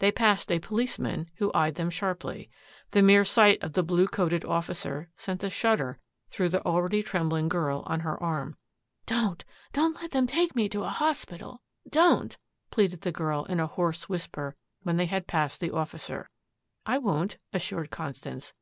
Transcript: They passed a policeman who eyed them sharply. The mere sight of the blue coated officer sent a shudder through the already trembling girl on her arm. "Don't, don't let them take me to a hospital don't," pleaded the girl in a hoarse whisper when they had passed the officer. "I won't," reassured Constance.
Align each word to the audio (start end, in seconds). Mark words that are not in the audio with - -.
They 0.00 0.10
passed 0.10 0.50
a 0.50 0.58
policeman 0.58 1.30
who 1.36 1.52
eyed 1.54 1.76
them 1.76 1.88
sharply. 1.88 2.50
The 2.90 3.00
mere 3.00 3.24
sight 3.24 3.62
of 3.62 3.74
the 3.74 3.84
blue 3.84 4.08
coated 4.08 4.44
officer 4.44 5.08
sent 5.14 5.44
a 5.44 5.50
shudder 5.50 6.00
through 6.28 6.48
the 6.48 6.66
already 6.66 7.00
trembling 7.00 7.48
girl 7.48 7.84
on 7.86 8.00
her 8.00 8.20
arm. 8.20 8.56
"Don't, 9.06 9.44
don't 9.72 9.94
let 10.02 10.10
them 10.10 10.26
take 10.26 10.56
me 10.56 10.68
to 10.70 10.82
a 10.82 10.88
hospital 10.88 11.62
don't," 11.88 12.36
pleaded 12.72 13.02
the 13.02 13.12
girl 13.12 13.44
in 13.44 13.60
a 13.60 13.68
hoarse 13.68 14.08
whisper 14.08 14.56
when 14.82 14.96
they 14.96 15.06
had 15.06 15.28
passed 15.28 15.60
the 15.60 15.70
officer. 15.70 16.28
"I 16.84 16.98
won't," 16.98 17.38
reassured 17.54 17.92
Constance. 17.92 18.52